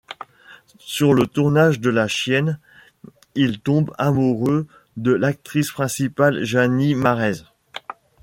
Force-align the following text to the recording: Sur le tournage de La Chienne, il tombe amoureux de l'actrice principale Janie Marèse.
Sur 0.79 1.13
le 1.13 1.27
tournage 1.27 1.79
de 1.79 1.91
La 1.91 2.07
Chienne, 2.07 2.57
il 3.35 3.59
tombe 3.59 3.93
amoureux 3.99 4.65
de 4.97 5.11
l'actrice 5.11 5.69
principale 5.69 6.43
Janie 6.43 6.95
Marèse. 6.95 7.45